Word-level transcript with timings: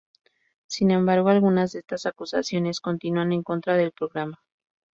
Sin 0.65 0.89
embargo 0.89 1.29
algunas 1.29 1.73
de 1.73 1.79
estas 1.81 2.07
acusaciones 2.07 2.79
continúan 2.79 3.33
en 3.33 3.43
contra 3.43 3.75
del 3.75 3.91
programa. 3.91 4.41